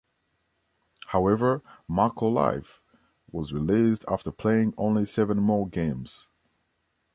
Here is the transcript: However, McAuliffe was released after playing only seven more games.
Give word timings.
However, 1.09 1.61
McAuliffe 1.87 2.79
was 3.31 3.53
released 3.53 4.03
after 4.07 4.31
playing 4.31 4.73
only 4.75 5.05
seven 5.05 5.37
more 5.39 5.69
games. 5.69 6.27